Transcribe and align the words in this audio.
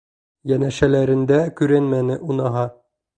Йәнәшәләрендә 0.51 1.37
күренмәне 1.59 2.17
уныһы. 2.29 2.65